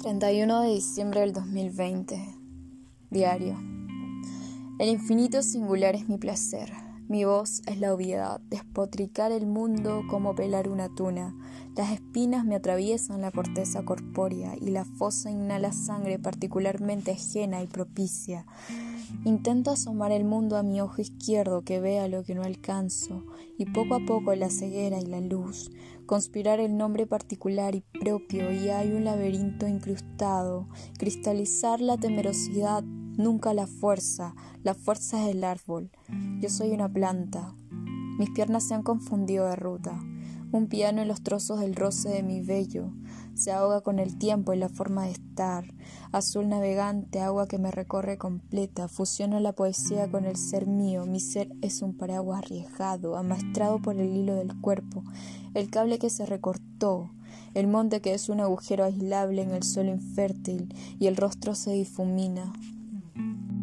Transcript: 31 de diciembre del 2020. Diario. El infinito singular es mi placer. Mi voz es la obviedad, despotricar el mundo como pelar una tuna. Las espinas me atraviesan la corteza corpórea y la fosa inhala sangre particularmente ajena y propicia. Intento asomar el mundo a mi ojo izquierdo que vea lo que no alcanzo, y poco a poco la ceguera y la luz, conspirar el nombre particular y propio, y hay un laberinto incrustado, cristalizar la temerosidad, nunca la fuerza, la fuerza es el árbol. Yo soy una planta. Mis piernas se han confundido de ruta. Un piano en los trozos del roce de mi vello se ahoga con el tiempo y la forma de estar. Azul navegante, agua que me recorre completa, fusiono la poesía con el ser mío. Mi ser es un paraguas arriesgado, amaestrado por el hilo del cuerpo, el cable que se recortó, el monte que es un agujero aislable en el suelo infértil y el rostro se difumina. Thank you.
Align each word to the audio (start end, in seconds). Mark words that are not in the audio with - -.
31 0.00 0.62
de 0.62 0.68
diciembre 0.70 1.20
del 1.20 1.34
2020. 1.34 2.18
Diario. 3.10 3.58
El 4.78 4.88
infinito 4.88 5.42
singular 5.42 5.94
es 5.94 6.08
mi 6.08 6.16
placer. 6.16 6.72
Mi 7.10 7.24
voz 7.24 7.62
es 7.66 7.80
la 7.80 7.92
obviedad, 7.92 8.40
despotricar 8.50 9.32
el 9.32 9.44
mundo 9.44 10.04
como 10.08 10.36
pelar 10.36 10.68
una 10.68 10.88
tuna. 10.94 11.34
Las 11.76 11.90
espinas 11.90 12.44
me 12.44 12.54
atraviesan 12.54 13.20
la 13.20 13.32
corteza 13.32 13.84
corpórea 13.84 14.54
y 14.56 14.70
la 14.70 14.84
fosa 14.84 15.28
inhala 15.28 15.72
sangre 15.72 16.20
particularmente 16.20 17.10
ajena 17.10 17.64
y 17.64 17.66
propicia. 17.66 18.46
Intento 19.24 19.72
asomar 19.72 20.12
el 20.12 20.22
mundo 20.22 20.56
a 20.56 20.62
mi 20.62 20.80
ojo 20.80 21.02
izquierdo 21.02 21.62
que 21.62 21.80
vea 21.80 22.06
lo 22.06 22.22
que 22.22 22.36
no 22.36 22.44
alcanzo, 22.44 23.24
y 23.58 23.64
poco 23.64 23.96
a 23.96 24.06
poco 24.06 24.32
la 24.36 24.48
ceguera 24.48 25.00
y 25.00 25.06
la 25.06 25.20
luz, 25.20 25.72
conspirar 26.06 26.60
el 26.60 26.76
nombre 26.76 27.08
particular 27.08 27.74
y 27.74 27.80
propio, 27.80 28.52
y 28.52 28.68
hay 28.68 28.92
un 28.92 29.02
laberinto 29.02 29.66
incrustado, 29.66 30.68
cristalizar 30.96 31.80
la 31.80 31.96
temerosidad, 31.96 32.84
nunca 33.22 33.54
la 33.54 33.66
fuerza, 33.66 34.34
la 34.62 34.74
fuerza 34.74 35.22
es 35.24 35.34
el 35.34 35.44
árbol. 35.44 35.90
Yo 36.40 36.48
soy 36.48 36.70
una 36.72 36.92
planta. 36.92 37.54
Mis 38.18 38.30
piernas 38.30 38.66
se 38.66 38.74
han 38.74 38.82
confundido 38.82 39.46
de 39.46 39.56
ruta. 39.56 39.98
Un 40.52 40.66
piano 40.66 41.00
en 41.00 41.08
los 41.08 41.22
trozos 41.22 41.60
del 41.60 41.76
roce 41.76 42.08
de 42.08 42.22
mi 42.24 42.40
vello 42.40 42.90
se 43.34 43.52
ahoga 43.52 43.80
con 43.80 43.98
el 43.98 44.18
tiempo 44.18 44.52
y 44.52 44.58
la 44.58 44.68
forma 44.68 45.04
de 45.04 45.12
estar. 45.12 45.64
Azul 46.12 46.48
navegante, 46.48 47.20
agua 47.20 47.46
que 47.46 47.58
me 47.58 47.70
recorre 47.70 48.18
completa, 48.18 48.88
fusiono 48.88 49.40
la 49.40 49.54
poesía 49.54 50.10
con 50.10 50.24
el 50.24 50.36
ser 50.36 50.66
mío. 50.66 51.06
Mi 51.06 51.20
ser 51.20 51.50
es 51.62 51.80
un 51.80 51.96
paraguas 51.96 52.40
arriesgado, 52.40 53.16
amaestrado 53.16 53.80
por 53.80 53.98
el 53.98 54.14
hilo 54.14 54.34
del 54.34 54.60
cuerpo, 54.60 55.04
el 55.54 55.70
cable 55.70 55.98
que 55.98 56.10
se 56.10 56.26
recortó, 56.26 57.10
el 57.54 57.66
monte 57.66 58.00
que 58.00 58.12
es 58.12 58.28
un 58.28 58.40
agujero 58.40 58.84
aislable 58.84 59.42
en 59.42 59.52
el 59.52 59.62
suelo 59.62 59.90
infértil 59.90 60.74
y 60.98 61.06
el 61.06 61.16
rostro 61.16 61.54
se 61.54 61.70
difumina. 61.70 62.52
Thank 63.20 63.50
you. 63.52 63.59